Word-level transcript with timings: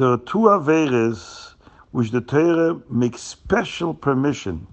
There 0.00 0.08
are 0.08 0.16
two 0.16 0.48
Averes 0.48 1.56
which 1.90 2.10
the 2.10 2.22
Torah 2.22 2.80
makes 2.88 3.20
special 3.20 3.92
permission, 3.92 4.66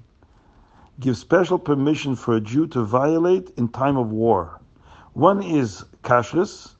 gives 1.01 1.19
special 1.19 1.59
permission 1.59 2.15
for 2.15 2.37
a 2.37 2.39
Jew 2.39 2.65
to 2.67 2.85
violate 2.85 3.51
in 3.57 3.67
time 3.67 3.97
of 3.97 4.09
war. 4.09 4.61
One 5.11 5.43
is 5.43 5.83
kashrus, 6.01 6.77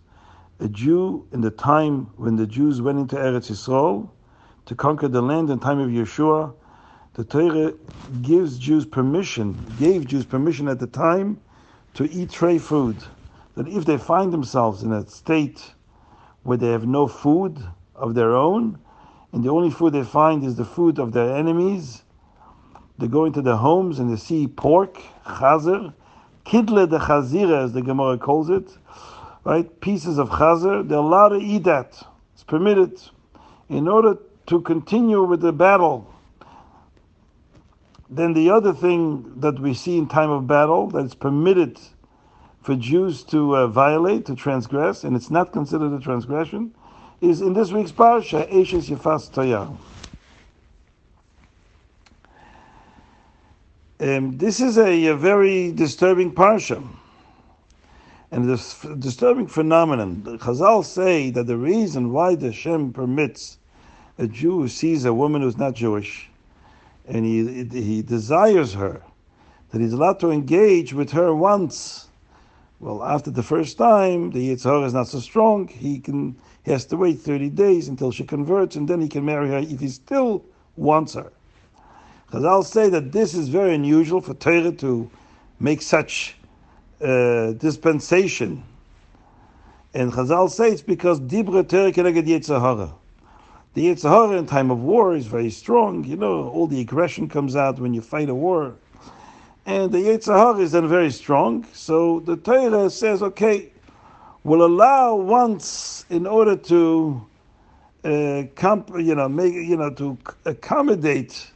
a 0.61 0.69
Jew 0.69 1.27
in 1.33 1.41
the 1.41 1.51
time 1.51 2.09
when 2.15 2.37
the 2.37 2.47
Jews 2.47 2.81
went 2.81 2.99
into 2.99 3.17
Eretz 3.17 3.51
Yisrael 3.51 4.09
to 4.65 4.75
conquer 4.75 5.09
the 5.09 5.21
land 5.21 5.49
in 5.49 5.59
time 5.59 5.79
of 5.79 5.89
Yeshua. 5.89 6.53
The 7.15 7.25
Torah 7.25 7.73
gives 8.21 8.57
Jews 8.57 8.85
permission, 8.85 9.73
gave 9.75 10.07
Jews 10.07 10.25
permission 10.25 10.69
at 10.69 10.79
the 10.79 10.87
time 10.87 11.41
to 11.95 12.09
eat 12.09 12.29
tray 12.29 12.59
food. 12.59 13.03
That 13.55 13.67
if 13.67 13.83
they 13.83 13.97
find 13.97 14.31
themselves 14.31 14.83
in 14.83 14.93
a 14.93 15.05
state 15.05 15.73
where 16.43 16.57
they 16.57 16.71
have 16.71 16.87
no 16.87 17.07
food 17.07 17.61
of 17.97 18.15
their 18.15 18.35
own, 18.35 18.79
and 19.33 19.43
the 19.43 19.49
only 19.49 19.69
food 19.69 19.93
they 19.93 20.03
find 20.03 20.43
is 20.43 20.55
the 20.55 20.65
food 20.65 20.99
of 20.99 21.11
their 21.11 21.35
enemies, 21.35 22.03
they 22.97 23.07
go 23.07 23.25
into 23.25 23.41
their 23.41 23.55
homes 23.55 23.99
and 23.99 24.11
they 24.11 24.15
see 24.15 24.47
pork, 24.47 25.01
chazer, 25.25 25.93
kidle 26.45 26.87
de 26.87 26.97
chazira, 26.97 27.63
as 27.63 27.73
the 27.73 27.81
Gemara 27.81 28.17
calls 28.17 28.49
it, 28.49 28.75
right? 29.43 29.79
Pieces 29.81 30.17
of 30.17 30.29
chazer. 30.29 30.87
They're 30.87 30.97
allowed 30.97 31.29
to 31.29 31.37
eat 31.37 31.63
that. 31.65 32.01
It's 32.33 32.43
permitted 32.43 32.99
in 33.69 33.87
order 33.87 34.17
to 34.47 34.61
continue 34.61 35.23
with 35.23 35.41
the 35.41 35.51
battle. 35.51 36.11
Then 38.09 38.33
the 38.33 38.49
other 38.49 38.73
thing 38.73 39.39
that 39.41 39.59
we 39.59 39.73
see 39.73 39.97
in 39.97 40.07
time 40.07 40.31
of 40.31 40.47
battle 40.47 40.87
that 40.91 41.05
it's 41.05 41.15
permitted 41.15 41.79
for 42.61 42.75
Jews 42.75 43.23
to 43.25 43.55
uh, 43.55 43.67
violate, 43.67 44.25
to 44.25 44.35
transgress, 44.35 45.03
and 45.03 45.15
it's 45.15 45.29
not 45.29 45.51
considered 45.51 45.93
a 45.93 45.99
transgression, 45.99 46.73
is 47.21 47.41
in 47.41 47.53
this 47.53 47.71
week's 47.71 47.91
parsha, 47.91 48.49
Eshes 48.51 48.89
Yefas 48.89 49.31
Toyah. 49.31 49.75
Um, 53.99 54.37
this 54.37 54.61
is 54.61 54.77
a, 54.77 55.07
a, 55.07 55.15
very 55.15 55.71
disturbing 55.71 56.31
parsha. 56.31 56.87
And 58.29 58.47
this 58.47 58.79
disturbing 58.99 59.47
phenomenon, 59.47 60.21
Chazal 60.39 60.85
say 60.85 61.31
that 61.31 61.47
the 61.47 61.57
reason 61.57 62.11
why 62.11 62.35
the 62.35 62.53
Shem 62.53 62.93
permits 62.93 63.57
a 64.19 64.27
Jew 64.27 64.61
who 64.61 64.67
sees 64.67 65.05
a 65.05 65.13
woman 65.13 65.41
who's 65.41 65.57
not 65.57 65.73
Jewish, 65.73 66.29
and 67.07 67.25
he, 67.25 67.63
he 67.63 68.01
desires 68.03 68.73
her, 68.73 69.01
that 69.71 69.81
he's 69.81 69.93
allowed 69.93 70.19
to 70.19 70.29
engage 70.29 70.93
with 70.93 71.11
her 71.11 71.33
once. 71.33 72.09
Well, 72.79 73.03
after 73.03 73.31
the 73.31 73.41
first 73.41 73.77
time, 73.77 74.29
the 74.29 74.49
Yitzhar 74.49 74.85
is 74.85 74.93
not 74.93 75.07
so 75.07 75.19
strong. 75.19 75.67
He 75.67 75.99
can 75.99 76.35
he 76.67 76.73
has 76.73 76.83
to 76.83 76.97
wait 76.97 77.19
30 77.19 77.51
days 77.51 77.87
until 77.87 78.11
she 78.11 78.25
converts, 78.25 78.75
and 78.75 78.89
then 78.89 78.99
he 78.99 79.07
can 79.07 79.23
marry 79.23 79.47
her 79.47 79.59
if 79.59 79.79
he 79.79 79.87
still 79.87 80.43
wants 80.75 81.13
her. 81.13 81.31
Chazal 82.33 82.65
say 82.65 82.89
that 82.89 83.13
this 83.13 83.33
is 83.33 83.47
very 83.47 83.73
unusual 83.73 84.19
for 84.19 84.33
Torah 84.33 84.73
to 84.73 85.09
make 85.61 85.81
such 85.81 86.35
uh, 86.99 87.53
dispensation. 87.53 88.65
And 89.93 90.11
Chazal 90.11 90.51
say 90.51 90.71
it's 90.71 90.81
because 90.81 91.21
Dibra 91.21 91.65
Torah 91.65 91.93
Keneged 91.93 92.27
Yitzhahara. 92.27 92.91
The 93.73 93.85
Yitzhahara 93.85 94.37
in 94.37 94.45
time 94.45 94.69
of 94.69 94.81
war 94.81 95.15
is 95.15 95.25
very 95.25 95.51
strong. 95.51 96.03
You 96.03 96.17
know, 96.17 96.49
all 96.49 96.67
the 96.67 96.81
aggression 96.81 97.29
comes 97.29 97.55
out 97.55 97.79
when 97.79 97.93
you 97.93 98.01
fight 98.01 98.27
a 98.27 98.35
war. 98.35 98.75
And 99.65 99.89
the 99.89 99.99
Yitzhahara 99.99 100.59
is 100.59 100.73
then 100.73 100.89
very 100.89 101.11
strong. 101.11 101.65
So 101.71 102.19
the 102.19 102.35
Torah 102.35 102.89
says, 102.89 103.23
okay, 103.23 103.71
will 104.43 104.65
allow 104.65 105.15
once 105.15 106.05
in 106.09 106.25
order 106.25 106.55
to 106.55 107.25
uh, 108.03 108.43
comp, 108.55 108.89
you 108.97 109.15
know, 109.15 109.27
make, 109.27 109.53
you 109.53 109.75
know, 109.75 109.89
to 109.91 110.17
accommodate 110.45 111.51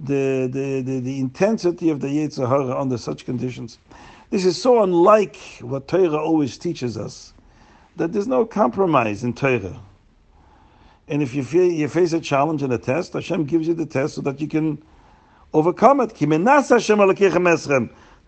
the, 0.00 0.48
the, 0.52 0.80
the, 0.82 1.00
the 1.00 1.18
intensity 1.20 1.90
of 1.90 2.00
the 2.00 2.08
Yitzhahara 2.08 2.80
under 2.80 2.98
such 2.98 3.24
conditions. 3.24 3.78
This 4.30 4.44
is 4.44 4.60
so 4.60 4.82
unlike 4.82 5.36
what 5.60 5.88
Torah 5.88 6.18
always 6.18 6.58
teaches 6.58 6.96
us, 6.98 7.32
that 7.96 8.12
there's 8.12 8.28
no 8.28 8.44
compromise 8.44 9.24
in 9.24 9.32
Torah. 9.32 9.80
And 11.08 11.22
if 11.22 11.34
you, 11.34 11.42
you 11.62 11.88
face 11.88 12.12
a 12.12 12.20
challenge 12.20 12.62
and 12.62 12.72
a 12.72 12.78
test, 12.78 13.14
Hashem 13.14 13.44
gives 13.44 13.66
you 13.66 13.74
the 13.74 13.86
test 13.86 14.14
so 14.16 14.20
that 14.22 14.40
you 14.40 14.48
can 14.48 14.82
overcome 15.54 16.00
it. 16.00 16.14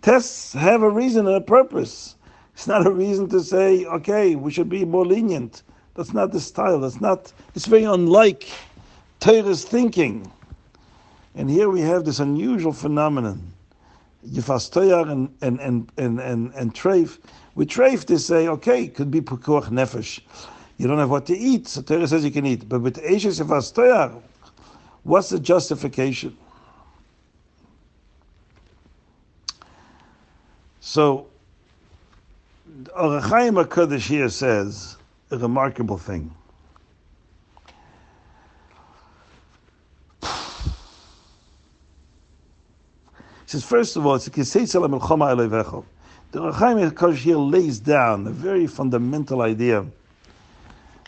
Tests 0.02 0.52
have 0.54 0.82
a 0.82 0.88
reason 0.88 1.26
and 1.26 1.36
a 1.36 1.40
purpose. 1.42 2.16
It's 2.60 2.66
not 2.66 2.86
a 2.86 2.90
reason 2.90 3.26
to 3.30 3.40
say, 3.40 3.86
okay, 3.86 4.36
we 4.36 4.50
should 4.50 4.68
be 4.68 4.84
more 4.84 5.06
lenient. 5.06 5.62
That's 5.94 6.12
not 6.12 6.30
the 6.30 6.40
style. 6.40 6.80
That's 6.80 7.00
not, 7.00 7.32
it's 7.54 7.64
very 7.64 7.84
unlike 7.84 8.50
Torah's 9.18 9.64
thinking. 9.64 10.30
And 11.34 11.48
here 11.48 11.70
we 11.70 11.80
have 11.80 12.04
this 12.04 12.18
unusual 12.18 12.74
phenomenon. 12.74 13.54
Yifas 14.28 14.76
and, 15.10 15.34
and, 15.40 15.58
and, 15.58 15.90
and, 15.96 16.20
and, 16.20 16.52
and 16.52 16.74
treif. 16.74 17.18
With 17.54 17.70
treif, 17.70 18.04
they 18.04 18.18
say, 18.18 18.46
okay, 18.48 18.88
could 18.88 19.10
be 19.10 19.22
pekuach 19.22 19.70
nefesh. 19.70 20.20
You 20.76 20.86
don't 20.86 20.98
have 20.98 21.08
what 21.08 21.24
to 21.28 21.38
eat, 21.38 21.66
so 21.66 21.80
Torah 21.80 22.06
says 22.06 22.26
you 22.26 22.30
can 22.30 22.44
eat. 22.44 22.68
But 22.68 22.82
with 22.82 23.02
Eishes 23.02 23.42
Yifas 23.42 24.22
what's 25.04 25.30
the 25.30 25.40
justification? 25.40 26.36
So, 30.80 31.29
Ohr 32.94 33.20
HaChaim 33.20 33.64
HaKadosh 33.64 34.06
here 34.06 34.28
says 34.28 34.96
a 35.30 35.38
remarkable 35.38 35.98
thing. 35.98 36.32
He 40.22 40.28
says, 43.46 43.64
first 43.64 43.96
of 43.96 44.06
all, 44.06 44.14
it's 44.14 44.28
a 44.28 44.30
kisei 44.30 44.68
salam 44.68 44.92
milchama 44.92 45.34
elevecho. 45.34 45.84
The 46.30 46.42
Ohr 46.42 46.52
HaChaim 46.52 46.90
HaKadosh 46.92 47.16
here 47.16 47.38
lays 47.38 47.80
down 47.80 48.26
a 48.28 48.30
very 48.30 48.68
fundamental 48.68 49.42
idea 49.42 49.84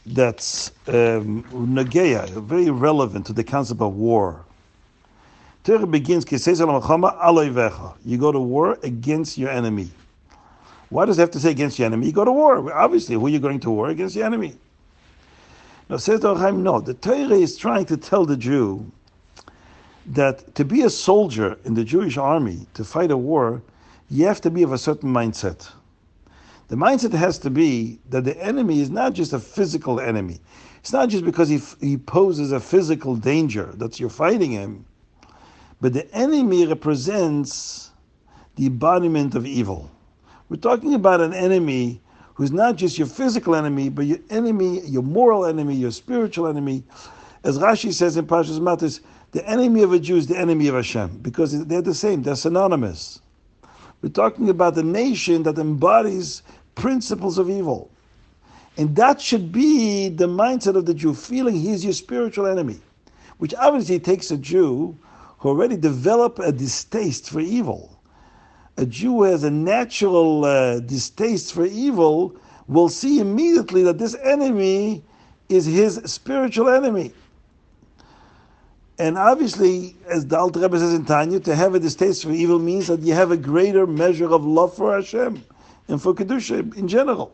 that's 0.05 0.73
um, 0.89 1.45
very 1.45 2.71
relevant 2.71 3.27
to 3.27 3.33
the 3.33 3.45
concept 3.45 3.81
of 3.81 3.95
war. 3.95 4.45
Torah 5.63 5.87
begins, 5.87 6.25
You 8.05 8.19
go 8.19 8.33
to 8.33 8.41
war 8.41 8.79
against 8.83 9.39
your 9.39 9.51
enemy. 9.51 9.91
Why 10.93 11.07
does 11.07 11.19
it 11.19 11.23
have 11.23 11.31
to 11.31 11.41
say 11.41 11.51
against 11.53 11.79
the 11.79 11.85
enemy? 11.85 12.07
You 12.07 12.13
go 12.13 12.27
to 12.27 12.31
war. 12.31 12.71
Obviously, 12.71 13.15
who 13.15 13.27
are 13.27 13.31
you 13.31 13.39
going 13.39 13.61
to 13.61 13.71
war 13.71 13.89
against 13.89 14.15
the 14.15 14.23
enemy? 14.23 14.53
Now 15.89 15.97
says 15.97 16.21
the 16.21 16.35
Chaim, 16.35 16.63
no. 16.63 16.81
The 16.81 16.93
Torah 16.93 17.31
is 17.31 17.57
trying 17.57 17.87
to 17.87 17.97
tell 17.97 18.27
the 18.27 18.37
Jew 18.37 18.93
that 20.05 20.55
to 20.55 20.67
be 20.67 20.83
a 20.83 20.91
soldier 20.91 21.59
in 21.65 21.73
the 21.73 21.83
Jewish 21.83 22.19
army, 22.19 22.67
to 22.75 22.85
fight 22.85 23.11
a 23.11 23.17
war, 23.17 23.63
you 24.11 24.27
have 24.27 24.43
to 24.43 24.51
be 24.51 24.63
of 24.63 24.73
a 24.73 24.79
certain 24.79 25.11
mindset. 25.11 25.73
The 26.69 26.77
mindset 26.77 27.15
has 27.15 27.39
to 27.39 27.51
be 27.51 27.99
that 28.11 28.25
the 28.25 28.37
enemy 28.43 28.81
is 28.81 28.91
not 28.91 29.15
just 29.15 29.33
a 29.33 29.39
physical 29.39 29.99
enemy. 29.99 30.41
It's 30.81 30.93
not 30.93 31.09
just 31.09 31.25
because 31.25 31.49
he, 31.49 31.61
he 31.81 31.97
poses 31.97 32.53
a 32.53 32.61
physical 32.61 33.17
danger 33.17 33.73
that 33.77 33.99
you're 33.99 34.11
fighting 34.11 34.51
him, 34.51 34.85
but 35.81 35.95
the 35.95 36.11
enemy 36.15 36.67
represents 36.67 37.93
the 38.57 38.67
embodiment 38.67 39.35
of 39.35 39.47
evil. 39.47 39.91
We're 40.53 40.59
talking 40.59 40.93
about 40.93 41.23
an 41.23 41.33
enemy 41.33 41.99
who's 42.35 42.53
not 42.53 42.77
just 42.77 42.99
your 42.99 43.07
physical 43.07 43.55
enemy, 43.55 43.89
but 43.89 44.05
your 44.05 44.19
enemy, 44.29 44.81
your 44.81 45.03
moral 45.03 45.47
enemy, 45.47 45.75
your 45.75 45.93
spiritual 45.93 46.47
enemy. 46.47 46.85
As 47.43 47.59
Rashi 47.59 47.91
says 47.91 48.19
in 48.19 48.27
Pashas 48.27 48.61
Matis, 48.61 49.01
the 49.31 49.49
enemy 49.49 49.83
of 49.83 49.95
a 49.95 49.99
Jew 49.99 50.19
is 50.19 50.27
the 50.27 50.37
enemy 50.37 50.69
of 50.69 50.75
Hashem, 50.75 51.21
because 51.23 51.65
they're 51.65 51.81
the 51.81 51.95
same, 51.95 52.23
they're 52.23 52.37
synonymous. 52.37 53.23
We're 54.03 54.11
talking 54.11 54.51
about 54.51 54.75
the 54.75 54.83
nation 54.83 55.43
that 55.45 55.57
embodies 55.57 56.43
principles 56.75 57.39
of 57.39 57.49
evil. 57.49 57.91
And 58.77 58.95
that 58.97 59.23
should 59.23 59.53
be 59.53 60.11
the 60.11 60.29
mindset 60.29 60.77
of 60.77 60.85
the 60.85 60.93
Jew, 60.93 61.15
feeling 61.15 61.55
he's 61.55 61.83
your 61.83 61.95
spiritual 61.95 62.47
enemy, 62.47 62.79
which 63.39 63.55
obviously 63.55 63.99
takes 63.99 64.31
a 64.31 64.37
Jew 64.37 64.99
who 65.39 65.49
already 65.49 65.79
developed 65.79 66.41
a 66.41 66.53
distaste 66.53 67.31
for 67.31 67.41
evil 67.41 68.02
a 68.77 68.87
Jew 68.87 69.17
who 69.17 69.23
has 69.25 69.45
a 69.45 69.51
natural 69.51 70.45
uh, 70.45 70.81
distaste 70.81 71.53
for 71.53 71.67
evil 71.67 72.37
will 72.69 72.89
see 72.89 73.19
immediately 73.19 73.83
that 73.83 73.99
this 73.99 74.15
enemy 74.23 75.03
is 75.49 75.67
his 75.67 76.01
spiritual 76.07 76.69
enemy. 76.69 77.13
And 78.99 79.19
obviously, 79.19 79.97
as 80.09 80.27
the 80.27 80.39
Alter 80.39 80.61
Rebbe 80.61 80.79
says 80.79 80.95
in 80.95 81.05
Tanya, 81.05 81.41
to 81.41 81.55
have 81.55 81.75
a 81.75 81.81
distaste 81.81 82.23
for 82.25 82.31
evil 82.31 82.59
means 82.59 82.87
that 82.87 83.01
you 83.01 83.15
have 83.15 83.31
a 83.31 83.37
greater 83.37 83.87
measure 83.87 84.33
of 84.33 84.45
love 84.45 84.75
for 84.77 84.95
Hashem 84.95 85.45
and 85.89 86.01
for 86.01 86.15
Kedusha 86.15 86.77
in 86.77 86.89
general. 86.89 87.33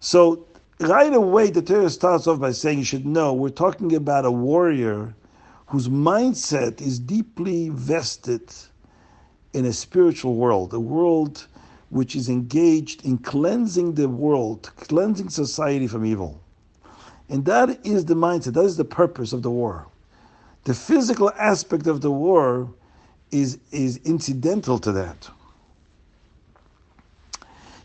So, 0.00 0.46
right 0.80 1.12
away, 1.12 1.50
the 1.50 1.62
Torah 1.62 1.90
starts 1.90 2.26
off 2.26 2.40
by 2.40 2.52
saying 2.52 2.78
you 2.78 2.84
should 2.84 3.06
know 3.06 3.32
we're 3.32 3.50
talking 3.50 3.94
about 3.94 4.24
a 4.24 4.30
warrior 4.30 5.14
whose 5.66 5.88
mindset 5.88 6.80
is 6.80 6.98
deeply 6.98 7.68
vested 7.70 8.52
in 9.56 9.64
a 9.64 9.72
spiritual 9.72 10.34
world, 10.34 10.74
a 10.74 10.78
world 10.78 11.46
which 11.88 12.14
is 12.14 12.28
engaged 12.28 13.04
in 13.06 13.16
cleansing 13.16 13.94
the 13.94 14.06
world, 14.06 14.70
cleansing 14.76 15.30
society 15.30 15.86
from 15.86 16.04
evil. 16.04 16.38
And 17.30 17.42
that 17.46 17.84
is 17.84 18.04
the 18.04 18.14
mindset, 18.14 18.52
that 18.52 18.64
is 18.64 18.76
the 18.76 18.84
purpose 18.84 19.32
of 19.32 19.42
the 19.42 19.50
war. 19.50 19.86
The 20.64 20.74
physical 20.74 21.30
aspect 21.38 21.86
of 21.86 22.02
the 22.02 22.10
war 22.10 22.68
is, 23.30 23.58
is 23.72 23.96
incidental 24.04 24.78
to 24.80 24.92
that. 24.92 25.30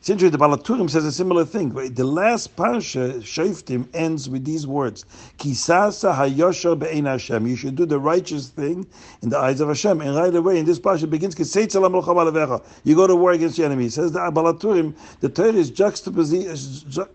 It's 0.01 0.09
interesting, 0.09 0.31
the 0.31 0.39
Baal 0.39 0.57
HaTurim 0.57 0.89
says 0.89 1.05
a 1.05 1.11
similar 1.11 1.45
thing. 1.45 1.69
The 1.93 2.03
last 2.03 2.55
parsha, 2.55 3.19
Shoftim, 3.21 3.87
ends 3.93 4.27
with 4.27 4.43
these 4.43 4.65
words, 4.65 5.05
Kisasa 5.37 6.11
hayosher 6.15 6.79
be'ein 6.79 7.05
Hashem. 7.05 7.45
You 7.45 7.55
should 7.55 7.75
do 7.75 7.85
the 7.85 7.99
righteous 7.99 8.49
thing 8.49 8.87
in 9.21 9.29
the 9.29 9.37
eyes 9.37 9.61
of 9.61 9.67
Hashem. 9.67 10.01
And 10.01 10.15
right 10.15 10.33
away, 10.33 10.57
in 10.57 10.65
this 10.65 10.79
parsha, 10.79 11.07
begins, 11.07 11.35
You 12.83 12.95
go 12.95 13.05
to 13.05 13.15
war 13.15 13.31
against 13.33 13.59
your 13.59 13.67
enemy. 13.67 13.85
It 13.85 13.93
says 13.93 14.11
the 14.11 14.31
Baal 14.31 14.51
HaTurim, 14.51 14.95
the 15.19 15.29
Torah 15.29 15.53
is 15.53 15.69
juxtaposing, 15.69 17.07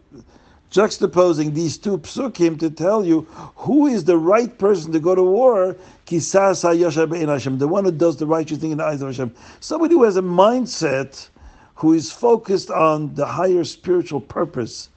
juxtaposing 0.71 1.55
these 1.55 1.79
two 1.79 1.99
psukim 1.99 2.57
to 2.61 2.71
tell 2.71 3.05
you 3.05 3.23
who 3.57 3.89
is 3.89 4.05
the 4.05 4.17
right 4.17 4.57
person 4.59 4.93
to 4.93 5.01
go 5.01 5.17
to 5.17 5.25
war, 5.25 5.77
be'ein 6.09 7.29
Hashem, 7.29 7.59
the 7.59 7.67
one 7.67 7.85
who 7.85 7.91
does 7.91 8.17
the 8.17 8.27
righteous 8.27 8.59
thing 8.59 8.71
in 8.71 8.79
the 8.79 8.85
eyes 8.85 9.03
of 9.03 9.09
Hashem. 9.09 9.35
Somebody 9.59 9.95
who 9.95 10.05
has 10.05 10.17
a 10.17 10.23
mindset 10.23 11.31
who 11.77 11.93
is 11.93 12.11
focused 12.11 12.71
on 12.71 13.15
the 13.15 13.27
higher 13.27 13.63
spiritual 13.63 14.21
purpose 14.21 14.89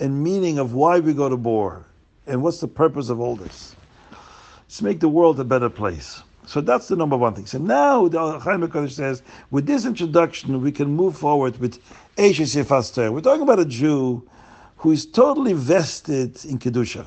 and 0.00 0.22
meaning 0.22 0.58
of 0.58 0.72
why 0.72 1.00
we 1.00 1.12
go 1.12 1.28
to 1.28 1.36
war 1.36 1.84
and 2.26 2.40
what's 2.42 2.60
the 2.60 2.68
purpose 2.68 3.08
of 3.08 3.20
all 3.20 3.36
this. 3.36 3.74
To 4.76 4.84
make 4.84 5.00
the 5.00 5.08
world 5.08 5.40
a 5.40 5.44
better 5.44 5.68
place. 5.68 6.22
So 6.46 6.60
that's 6.60 6.88
the 6.88 6.96
number 6.96 7.16
one 7.16 7.34
thing. 7.34 7.46
So 7.46 7.58
now 7.58 8.06
the 8.06 8.38
Chaim 8.38 8.60
HaKadosh 8.60 8.92
says, 8.92 9.22
with 9.50 9.66
this 9.66 9.84
introduction, 9.84 10.62
we 10.62 10.70
can 10.70 10.88
move 10.88 11.16
forward 11.16 11.58
with 11.58 11.82
Eshes 12.16 12.54
Yefaster. 12.54 13.12
We're 13.12 13.20
talking 13.20 13.42
about 13.42 13.58
a 13.58 13.64
Jew 13.64 14.26
who 14.76 14.92
is 14.92 15.06
totally 15.06 15.54
vested 15.54 16.44
in 16.44 16.58
Kedusha. 16.58 17.06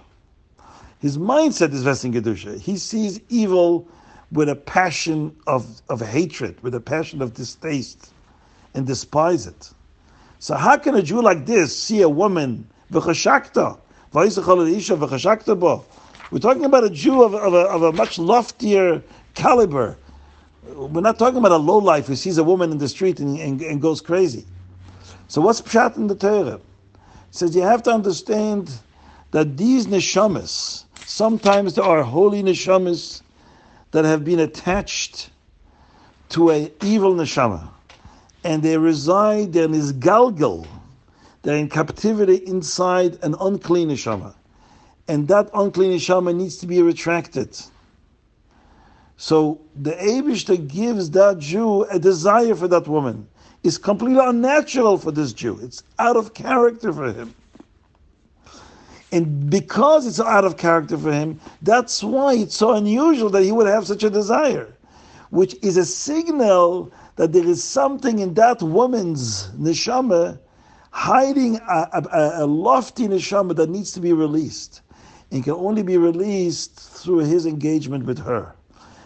His 1.00 1.18
mindset 1.18 1.72
is 1.72 1.84
vested 1.84 2.14
in 2.14 2.22
Kedusha. 2.22 2.60
He 2.60 2.78
sees 2.78 3.22
evil 3.30 3.88
with 4.32 4.50
a 4.50 4.56
passion 4.56 5.36
of, 5.48 5.82
of 5.90 6.02
hatred, 6.02 6.62
with 6.62 6.76
a 6.76 6.82
passion 6.82 7.22
of 7.22 7.34
distaste 7.34 8.12
and 8.74 8.88
despise 8.88 9.48
it. 9.48 9.72
So 10.40 10.56
how 10.56 10.78
can 10.78 10.96
a 10.96 11.02
Jew 11.02 11.22
like 11.22 11.46
this 11.46 11.78
see 11.78 12.02
a 12.02 12.10
woman 12.10 12.68
v'chashakta 12.92 13.78
We're 16.32 16.40
talking 16.40 16.66
about 16.66 16.84
a 16.84 16.90
Jew 16.90 17.24
of, 17.24 17.36
of, 17.36 17.54
a, 17.54 17.58
of 17.58 17.84
a 17.84 17.92
much 17.92 18.18
loftier 18.18 19.04
caliber. 19.34 19.98
We're 20.64 21.02
not 21.02 21.20
talking 21.20 21.38
about 21.38 21.52
a 21.52 21.58
low 21.58 21.78
life 21.78 22.08
who 22.08 22.16
sees 22.16 22.38
a 22.38 22.44
woman 22.44 22.72
in 22.72 22.78
the 22.78 22.90
street 22.90 23.20
and, 23.20 23.40
and, 23.40 23.62
and 23.62 23.82
goes 23.82 24.02
crazy. 24.02 24.46
So 25.28 25.42
what's 25.42 25.62
pshat 25.62 25.98
in 25.98 26.08
the 26.08 26.16
Torah? 26.16 26.56
It 26.56 26.62
says 27.32 27.56
you 27.56 27.62
have 27.62 27.84
to 27.84 27.92
understand 27.92 28.72
that 29.32 29.58
these 29.58 29.88
neshamas, 29.88 30.86
sometimes 31.06 31.76
there 31.76 31.86
are 31.86 32.04
holy 32.04 32.44
neshamas 32.44 33.22
that 33.92 34.06
have 34.06 34.26
been 34.26 34.40
attached 34.40 35.30
to 36.30 36.50
an 36.50 36.72
evil 36.82 37.14
neshama 37.14 37.70
and 38.44 38.64
they 38.64 38.78
reside 38.78 39.56
in 39.56 39.74
his 39.74 39.94
galgal. 39.94 40.68
They're 41.44 41.58
in 41.58 41.70
captivity 41.70 42.36
inside 42.48 43.18
an 43.24 43.36
unclean 43.40 43.90
neshama. 43.90 44.34
And 45.08 45.28
that 45.28 45.50
unclean 45.54 45.98
neshama 45.98 46.36
needs 46.36 46.58
to 46.58 46.68
be 46.68 46.82
retracted. 46.82 47.60
So 49.18 49.62
the 49.76 49.92
Abish 49.92 50.46
that 50.48 50.68
gives 50.68 51.12
that 51.12 51.40
Jew 51.40 51.84
a 51.86 52.00
desire 52.00 52.56
for 52.56 52.68
that 52.68 52.88
woman 52.88 53.28
is 53.64 53.78
completely 53.78 54.24
unnatural 54.24 54.98
for 54.98 55.12
this 55.12 55.34
Jew. 55.34 55.60
It's 55.62 55.84
out 56.00 56.18
of 56.18 56.34
character 56.34 56.92
for 56.92 57.12
him. 57.12 57.36
And 59.12 59.50
because 59.50 60.08
it's 60.08 60.20
out 60.20 60.46
of 60.46 60.58
character 60.58 60.98
for 60.98 61.12
him, 61.12 61.40
that's 61.62 62.04
why 62.04 62.34
it's 62.34 62.56
so 62.56 62.74
unusual 62.74 63.30
that 63.32 63.44
he 63.44 63.52
would 63.52 63.68
have 63.68 63.86
such 63.86 64.04
a 64.04 64.10
desire, 64.10 64.74
which 65.32 65.56
is 65.62 65.78
a 65.78 65.86
signal 65.86 66.92
that 67.16 67.34
there 67.34 67.46
is 67.46 67.64
something 67.64 68.20
in 68.20 68.34
that 68.36 68.62
woman's 68.62 69.50
neshama 69.50 70.40
hiding 70.92 71.58
a, 71.58 71.88
a, 71.94 72.44
a 72.44 72.46
lofty 72.46 73.08
neshama 73.08 73.56
that 73.56 73.70
needs 73.70 73.92
to 73.94 74.00
be 74.00 74.14
released. 74.14 74.82
And 75.32 75.44
can 75.44 75.54
only 75.54 75.82
be 75.82 75.98
released 75.98 76.78
through 76.78 77.20
his 77.20 77.46
engagement 77.46 78.06
with 78.06 78.20
her. 78.20 78.54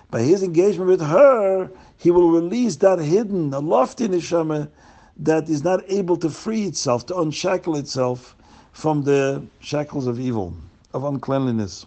By 0.09 0.21
his 0.21 0.41
engagement 0.41 0.89
with 0.89 1.01
her, 1.01 1.69
he 1.97 2.09
will 2.09 2.31
release 2.31 2.75
that 2.77 2.99
hidden, 2.99 3.53
a 3.53 3.59
lofty 3.59 4.07
neshama 4.07 4.69
that 5.17 5.47
is 5.49 5.63
not 5.63 5.81
able 5.87 6.17
to 6.17 6.29
free 6.29 6.63
itself, 6.63 7.05
to 7.07 7.19
unshackle 7.19 7.75
itself 7.75 8.35
from 8.73 9.03
the 9.03 9.45
shackles 9.59 10.07
of 10.07 10.19
evil, 10.19 10.53
of 10.93 11.03
uncleanliness. 11.03 11.85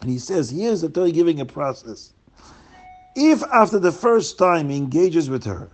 And 0.00 0.10
he 0.10 0.18
says, 0.18 0.50
here's 0.50 0.80
the 0.80 0.88
Torah 0.88 1.10
giving 1.10 1.40
a 1.40 1.44
process. 1.44 2.12
If 3.14 3.42
after 3.44 3.78
the 3.78 3.92
first 3.92 4.38
time 4.38 4.68
he 4.68 4.76
engages 4.76 5.28
with 5.28 5.44
her, 5.44 5.70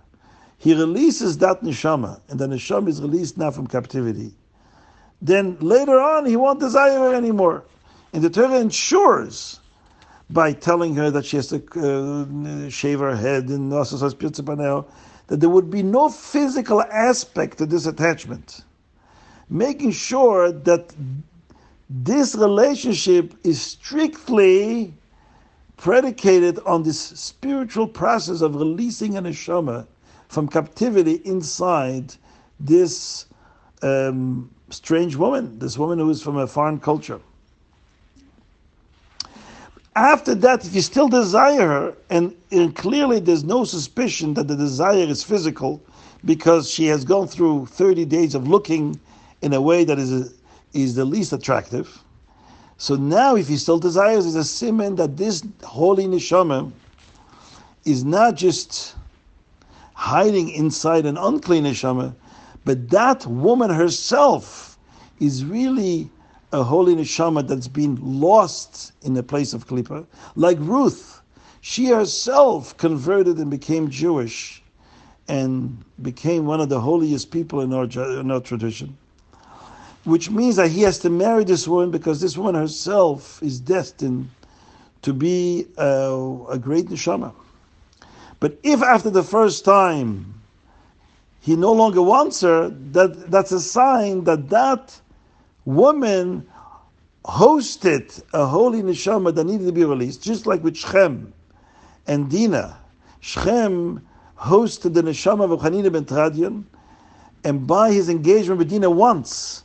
he 0.56 0.74
releases 0.74 1.38
that 1.38 1.62
neshama, 1.62 2.20
and 2.28 2.38
the 2.38 2.46
neshama 2.46 2.88
is 2.88 3.00
released 3.00 3.38
now 3.38 3.50
from 3.50 3.66
captivity, 3.66 4.34
then 5.22 5.56
later 5.60 6.00
on 6.00 6.26
he 6.26 6.36
won't 6.36 6.60
desire 6.60 6.98
her 6.98 7.14
anymore. 7.14 7.64
And 8.12 8.22
the 8.22 8.30
Torah 8.30 8.58
ensures 8.58 9.60
by 10.30 10.52
telling 10.52 10.94
her 10.96 11.10
that 11.10 11.24
she 11.24 11.36
has 11.36 11.48
to 11.48 11.62
uh, 11.76 12.68
shave 12.70 13.00
her 13.00 13.14
head 13.16 13.48
and 13.48 13.70
that 13.70 15.40
there 15.40 15.48
would 15.48 15.70
be 15.70 15.82
no 15.82 16.08
physical 16.08 16.82
aspect 16.82 17.58
to 17.58 17.66
this 17.66 17.86
attachment, 17.86 18.64
making 19.48 19.92
sure 19.92 20.52
that 20.52 20.94
this 21.88 22.34
relationship 22.34 23.34
is 23.44 23.60
strictly 23.60 24.94
predicated 25.78 26.58
on 26.66 26.82
this 26.82 27.00
spiritual 27.00 27.86
process 27.86 28.42
of 28.42 28.54
releasing 28.56 29.16
an 29.16 29.24
neshama 29.24 29.86
from 30.28 30.46
captivity 30.46 31.22
inside 31.24 32.14
this 32.60 33.26
um, 33.82 34.50
strange 34.70 35.16
woman, 35.16 35.58
this 35.58 35.78
woman 35.78 35.98
who 35.98 36.10
is 36.10 36.22
from 36.22 36.36
a 36.36 36.46
foreign 36.46 36.78
culture. 36.78 37.20
After 39.96 40.34
that, 40.36 40.64
if 40.64 40.74
you 40.74 40.80
still 40.80 41.08
desire 41.08 41.66
her, 41.66 41.94
and, 42.10 42.34
and 42.50 42.74
clearly 42.76 43.20
there's 43.20 43.44
no 43.44 43.64
suspicion 43.64 44.34
that 44.34 44.46
the 44.46 44.56
desire 44.56 45.06
is 45.06 45.24
physical, 45.24 45.82
because 46.24 46.70
she 46.70 46.86
has 46.86 47.04
gone 47.04 47.28
through 47.28 47.66
30 47.66 48.04
days 48.04 48.34
of 48.34 48.46
looking 48.46 49.00
in 49.42 49.52
a 49.52 49.60
way 49.60 49.84
that 49.84 49.98
is, 49.98 50.34
is 50.72 50.94
the 50.94 51.04
least 51.04 51.32
attractive, 51.32 52.02
so 52.80 52.94
now, 52.94 53.34
if 53.34 53.48
he 53.48 53.56
still 53.56 53.80
desires, 53.80 54.24
is 54.24 54.36
a 54.36 54.44
simon 54.44 54.94
that 54.96 55.16
this 55.16 55.42
holy 55.64 56.06
neshama 56.06 56.70
is 57.84 58.04
not 58.04 58.36
just 58.36 58.94
hiding 59.94 60.50
inside 60.50 61.04
an 61.04 61.16
unclean 61.16 61.64
neshama, 61.64 62.14
but 62.64 62.88
that 62.90 63.26
woman 63.26 63.68
herself 63.68 64.78
is 65.18 65.44
really 65.44 66.08
a 66.52 66.62
holy 66.62 66.94
neshama 66.94 67.46
that's 67.46 67.66
been 67.66 67.98
lost 68.00 68.92
in 69.02 69.12
the 69.12 69.24
place 69.24 69.52
of 69.52 69.66
klipa, 69.66 70.06
like 70.36 70.56
Ruth. 70.60 71.20
She 71.60 71.86
herself 71.86 72.76
converted 72.76 73.38
and 73.38 73.50
became 73.50 73.90
Jewish, 73.90 74.62
and 75.26 75.84
became 76.00 76.46
one 76.46 76.60
of 76.60 76.68
the 76.68 76.80
holiest 76.80 77.32
people 77.32 77.60
in 77.60 77.72
our, 77.72 77.84
in 78.20 78.30
our 78.30 78.40
tradition 78.40 78.96
which 80.08 80.30
means 80.30 80.56
that 80.56 80.70
he 80.70 80.80
has 80.80 80.98
to 81.00 81.10
marry 81.10 81.44
this 81.44 81.68
woman 81.68 81.90
because 81.90 82.18
this 82.18 82.34
woman 82.34 82.54
herself 82.54 83.42
is 83.42 83.60
destined 83.60 84.30
to 85.02 85.12
be 85.12 85.66
a, 85.76 86.46
a 86.48 86.58
great 86.58 86.86
neshama. 86.86 87.34
But 88.40 88.58
if 88.62 88.82
after 88.82 89.10
the 89.10 89.22
first 89.22 89.66
time 89.66 90.40
he 91.40 91.56
no 91.56 91.72
longer 91.72 92.00
wants 92.00 92.40
her, 92.40 92.70
that, 92.92 93.30
that's 93.30 93.52
a 93.52 93.60
sign 93.60 94.24
that 94.24 94.48
that 94.48 94.98
woman 95.66 96.48
hosted 97.26 98.22
a 98.32 98.46
holy 98.46 98.80
neshama 98.80 99.34
that 99.34 99.44
needed 99.44 99.66
to 99.66 99.72
be 99.72 99.84
released, 99.84 100.22
just 100.22 100.46
like 100.46 100.64
with 100.64 100.74
Shechem 100.74 101.34
and 102.06 102.30
Dinah. 102.30 102.78
Shechem 103.20 104.06
hosted 104.38 104.94
the 104.94 105.02
neshama 105.02 105.52
of 105.52 105.60
Hanina 105.60 105.92
ben 105.92 106.06
Teradyon, 106.06 106.64
and 107.44 107.66
by 107.66 107.92
his 107.92 108.08
engagement 108.08 108.58
with 108.58 108.70
Dinah 108.70 108.90
once, 108.90 109.64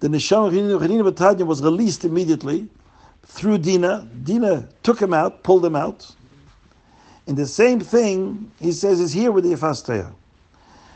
the 0.00 0.08
Neshama 0.08 0.50
Chanina 0.52 1.10
Batanya 1.10 1.46
was 1.46 1.62
released 1.62 2.04
immediately 2.04 2.68
through 3.26 3.58
Dina. 3.58 4.08
Dina 4.22 4.68
took 4.82 5.00
him 5.00 5.12
out, 5.12 5.42
pulled 5.42 5.64
him 5.64 5.76
out. 5.76 6.10
And 7.26 7.36
the 7.36 7.46
same 7.46 7.80
thing, 7.80 8.50
he 8.60 8.72
says, 8.72 9.00
is 9.00 9.12
here 9.12 9.32
with 9.32 9.44
the 9.44 9.50
Yefastaya. 9.54 10.12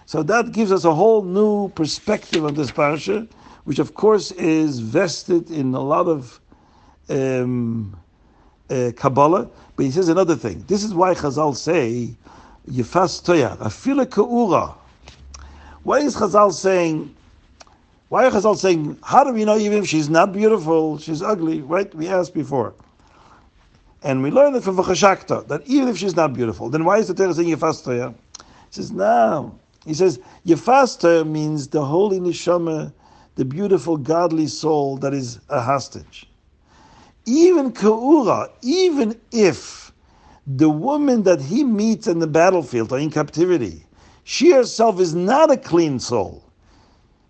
So 0.06 0.22
that 0.22 0.52
gives 0.52 0.72
us 0.72 0.84
a 0.84 0.94
whole 0.94 1.22
new 1.22 1.68
perspective 1.70 2.44
of 2.44 2.54
this 2.54 2.70
parasha, 2.70 3.26
which 3.64 3.78
of 3.78 3.94
course 3.94 4.30
is 4.32 4.80
vested 4.80 5.50
in 5.50 5.74
a 5.74 5.80
lot 5.80 6.06
of 6.06 6.40
um, 7.08 7.96
uh, 8.70 8.92
Kabbalah. 8.96 9.48
But 9.76 9.84
he 9.84 9.90
says 9.90 10.08
another 10.08 10.36
thing. 10.36 10.64
This 10.68 10.84
is 10.84 10.94
why 10.94 11.14
Chazal 11.14 11.56
say, 11.56 12.14
Yefastaya, 12.70 13.56
Afila 13.58 14.06
Ka'ura. 14.06 14.74
Why 15.82 15.98
is 15.98 16.16
Chazal 16.16 16.52
saying 16.52 17.14
Why 18.12 18.26
are 18.26 18.30
Chazal 18.30 18.58
saying, 18.58 18.98
how 19.02 19.24
do 19.24 19.32
we 19.32 19.46
know 19.46 19.56
even 19.56 19.78
if 19.78 19.88
she's 19.88 20.10
not 20.10 20.34
beautiful, 20.34 20.98
she's 20.98 21.22
ugly, 21.22 21.62
right? 21.62 21.94
We 21.94 22.08
asked 22.08 22.34
before. 22.34 22.74
And 24.02 24.22
we 24.22 24.30
learned 24.30 24.54
it 24.54 24.62
from 24.62 24.76
Vachashakta, 24.76 25.48
that 25.48 25.62
even 25.64 25.88
if 25.88 25.96
she's 25.96 26.14
not 26.14 26.34
beautiful, 26.34 26.68
then 26.68 26.84
why 26.84 26.98
is 26.98 27.08
the 27.08 27.14
Torah 27.14 27.32
saying 27.32 27.48
Yefastaya? 27.48 28.14
He 28.36 28.44
says, 28.68 28.92
no. 28.92 29.58
He 29.86 29.94
says, 29.94 30.20
Yefastaya 30.46 31.26
means 31.26 31.68
the 31.68 31.82
holy 31.82 32.20
neshama, 32.20 32.92
the 33.36 33.46
beautiful 33.46 33.96
godly 33.96 34.46
soul 34.46 34.98
that 34.98 35.14
is 35.14 35.40
a 35.48 35.62
hostage. 35.62 36.28
Even 37.24 37.72
Ka'ura, 37.72 38.50
even 38.60 39.18
if 39.30 39.90
the 40.46 40.68
woman 40.68 41.22
that 41.22 41.40
he 41.40 41.64
meets 41.64 42.06
in 42.06 42.18
the 42.18 42.26
battlefield 42.26 42.92
or 42.92 42.98
in 42.98 43.10
captivity, 43.10 43.86
she 44.24 44.52
herself 44.52 45.00
is 45.00 45.14
not 45.14 45.50
a 45.50 45.56
clean 45.56 45.98
soul. 45.98 46.44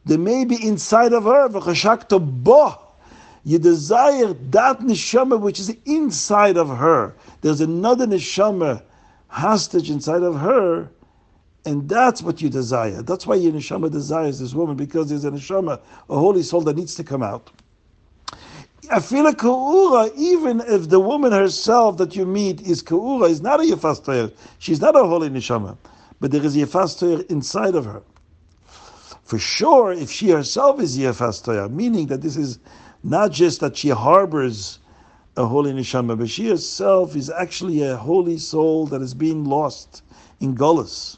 There 0.04 0.18
may 0.18 0.44
be 0.44 0.66
inside 0.66 1.12
of 1.12 1.24
her, 1.24 1.48
bo, 1.48 2.78
you 3.44 3.58
desire 3.58 4.32
that 4.32 4.80
neshama 4.80 5.40
which 5.40 5.60
is 5.60 5.74
inside 5.84 6.56
of 6.56 6.68
her. 6.76 7.14
There's 7.40 7.60
another 7.60 8.06
neshama 8.06 8.82
hostage 9.28 9.90
inside 9.90 10.22
of 10.22 10.38
her, 10.38 10.90
and 11.64 11.88
that's 11.88 12.22
what 12.22 12.42
you 12.42 12.48
desire. 12.48 13.02
That's 13.02 13.26
why 13.26 13.36
your 13.36 13.52
neshama 13.52 13.90
desires 13.90 14.40
this 14.40 14.54
woman, 14.54 14.76
because 14.76 15.08
there's 15.08 15.24
a 15.24 15.30
neshama, 15.30 15.80
a 16.10 16.18
holy 16.18 16.42
soul 16.42 16.62
that 16.62 16.76
needs 16.76 16.94
to 16.96 17.04
come 17.04 17.22
out. 17.22 17.50
Afila 18.86 19.36
ka'ura, 19.36 20.10
even 20.16 20.60
if 20.66 20.88
the 20.88 20.98
woman 20.98 21.30
herself 21.32 21.96
that 21.98 22.16
you 22.16 22.26
meet 22.26 22.60
is 22.62 22.82
ka'ura, 22.82 23.28
is 23.28 23.40
not 23.40 23.60
a 23.60 23.62
yefas 23.62 24.32
she's 24.58 24.80
not 24.80 24.96
a 24.96 25.04
holy 25.04 25.30
neshama, 25.30 25.76
but 26.20 26.32
there 26.32 26.44
is 26.44 26.56
yefas 26.56 27.24
inside 27.30 27.76
of 27.76 27.84
her. 27.84 28.02
For 29.32 29.38
sure, 29.38 29.92
if 29.92 30.10
she 30.10 30.28
herself 30.28 30.78
is 30.78 30.98
Yefas 30.98 31.70
meaning 31.70 32.06
that 32.08 32.20
this 32.20 32.36
is 32.36 32.58
not 33.02 33.32
just 33.32 33.60
that 33.60 33.78
she 33.78 33.88
harbors 33.88 34.78
a 35.38 35.46
holy 35.46 35.72
neshama, 35.72 36.18
but 36.18 36.28
she 36.28 36.50
herself 36.50 37.16
is 37.16 37.30
actually 37.30 37.80
a 37.82 37.96
holy 37.96 38.36
soul 38.36 38.84
that 38.88 39.00
is 39.00 39.14
being 39.14 39.46
lost 39.46 40.02
in 40.40 40.54
Golis. 40.54 41.16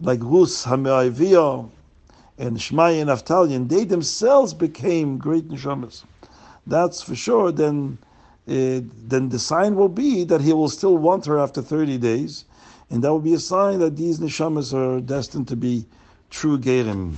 Like 0.00 0.20
Rus, 0.22 0.64
HaMoaviyah, 0.64 1.68
and 2.38 2.56
Shmaya 2.56 3.02
and 3.02 3.10
Avtalyon, 3.10 3.68
they 3.68 3.84
themselves 3.84 4.54
became 4.54 5.18
great 5.18 5.50
neshamas. 5.50 6.04
That's 6.66 7.02
for 7.02 7.14
sure. 7.14 7.52
Then, 7.52 7.98
uh, 8.48 8.80
then 9.06 9.28
the 9.28 9.38
sign 9.38 9.76
will 9.76 9.90
be 9.90 10.24
that 10.24 10.40
he 10.40 10.54
will 10.54 10.70
still 10.70 10.96
want 10.96 11.26
her 11.26 11.38
after 11.38 11.60
30 11.60 11.98
days, 11.98 12.46
and 12.88 13.04
that 13.04 13.12
will 13.12 13.20
be 13.20 13.34
a 13.34 13.38
sign 13.38 13.80
that 13.80 13.98
these 13.98 14.18
neshamas 14.18 14.72
are 14.72 15.02
destined 15.02 15.46
to 15.48 15.56
be 15.56 15.84
true 16.30 16.58
Gerim. 16.58 17.16